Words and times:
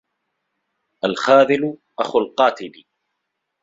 الخاذل 1.03 1.77
أخو 1.99 2.19
القاتل 2.19 2.83